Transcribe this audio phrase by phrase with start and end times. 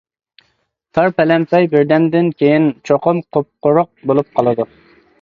[0.99, 4.73] تار پەلەمپەي بىردەمدىن كېيىن چوقۇم قۇپقۇرۇق بولۇپ قالىدۇ.